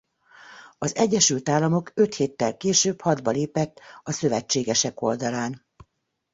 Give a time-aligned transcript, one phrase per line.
[0.77, 5.65] Az Egyesült Államok öt héttel később hadba lépett a szövetségesek oldalán.